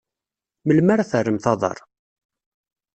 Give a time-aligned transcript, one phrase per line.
[0.65, 1.77] Melmi ara terremt aḍar?